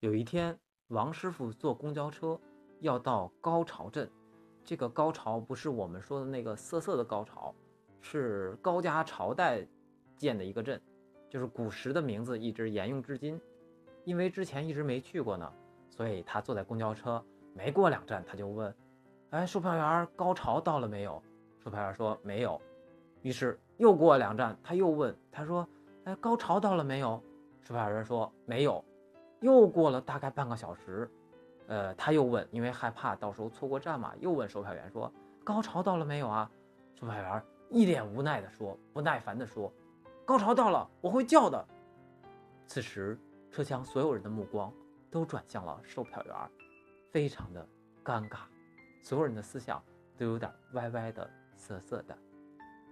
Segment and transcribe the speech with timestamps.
[0.00, 0.56] 有一天，
[0.90, 2.38] 王师傅坐公交车
[2.78, 4.08] 要到高潮镇。
[4.64, 7.52] 这个高潮不是我们说的那个色色的高潮，
[8.00, 9.66] 是高家朝代
[10.16, 10.80] 建的一个镇，
[11.28, 13.40] 就是古时的名字一直沿用至今。
[14.04, 15.52] 因为之前一直没去过呢，
[15.90, 17.20] 所以他坐在公交车，
[17.52, 18.72] 没过两站他就问
[19.30, 21.20] ：“哎，售票员，高潮到了没有？”
[21.58, 22.60] 售票员说：“没有。”
[23.22, 25.68] 于是又过两站，他又问，他说
[26.04, 27.20] ：“哎，高潮到了没有？”
[27.62, 28.82] 售票员说：“没有。”
[29.40, 31.10] 又过了大概半个小时，
[31.66, 35.12] 呃，他又问，因为害怕到时候错过站嘛，又问售票员说
[35.44, 36.50] ：“高潮到了没有啊？”
[36.98, 39.72] 售票员一脸无奈的说：“不耐烦的说，
[40.24, 41.64] 高潮到了，我会叫的。”
[42.66, 43.18] 此时，
[43.50, 44.72] 车厢所有人的目光
[45.10, 46.34] 都转向了售票员，
[47.12, 47.66] 非常的
[48.04, 48.38] 尴尬，
[49.02, 49.82] 所有人的思想
[50.16, 52.18] 都有点歪歪的、涩涩的。